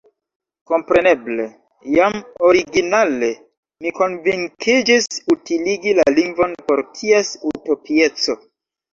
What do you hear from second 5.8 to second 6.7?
la lingvon